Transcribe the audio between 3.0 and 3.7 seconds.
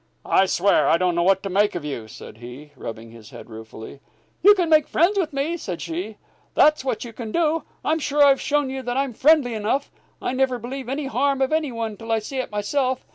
his head